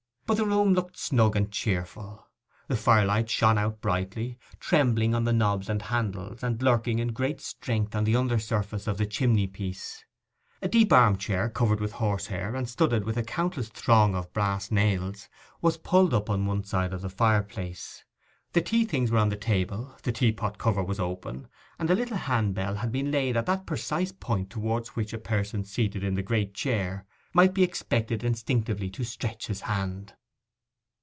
[0.27, 2.25] But the room looked snug and cheerful.
[2.69, 7.41] The firelight shone out brightly, trembling on the knobs and handles, and lurking in great
[7.41, 10.05] strength on the under surface of the chimney piece.
[10.61, 14.71] A deep arm chair, covered with horsehair, and studded with a countless throng of brass
[14.71, 15.27] nails,
[15.61, 18.05] was pulled up on one side of the fireplace.
[18.53, 22.15] The tea things were on the table, the teapot cover was open, and a little
[22.15, 26.13] hand bell had been laid at that precise point towards which a person seated in
[26.13, 30.13] the great chair might be expected instinctively to stretch his hand.